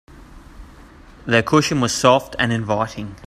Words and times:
The 1.27 1.43
cushion 1.43 1.79
was 1.79 1.93
soft 1.93 2.35
and 2.39 2.51
inviting. 2.51 3.17